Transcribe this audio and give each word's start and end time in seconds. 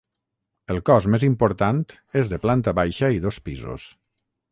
El 0.75 0.79
cos 0.89 1.07
més 1.15 1.25
important 1.27 1.81
és 2.21 2.31
de 2.31 2.39
planta 2.47 2.73
baixa 2.79 3.11
i 3.17 3.21
dos 3.27 3.39
pisos. 3.51 3.87